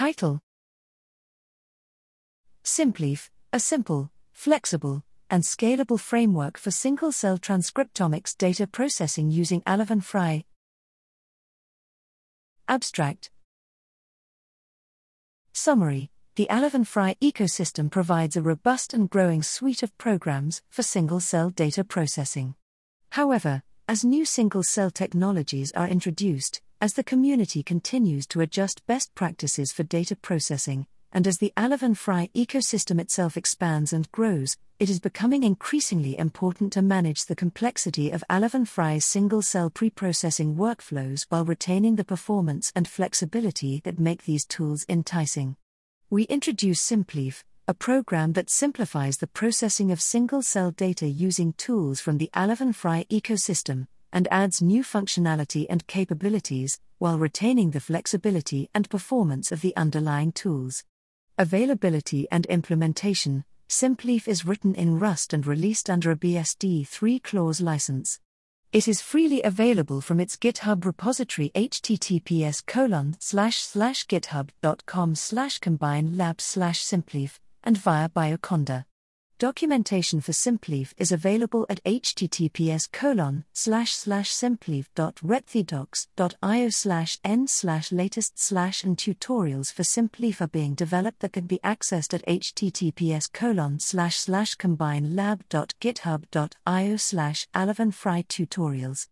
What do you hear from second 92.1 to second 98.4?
at https colon slash slash combinelab.github.io slash alevin-fry